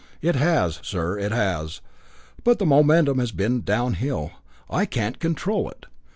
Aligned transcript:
It 0.19 0.33
has, 0.35 0.79
sir, 0.81 1.19
it 1.19 1.31
has, 1.31 1.79
but 2.43 2.57
the 2.57 2.65
momentum 2.65 3.19
has 3.19 3.31
been 3.31 3.61
downhill. 3.61 4.31
I 4.67 4.87
can't 4.87 5.19
control 5.19 5.69
it. 5.69 5.85